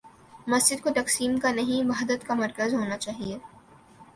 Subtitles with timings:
[0.47, 3.37] مسجد کو تقسیم کا نہیں، وحدت کا مرکز ہو نا چاہیے۔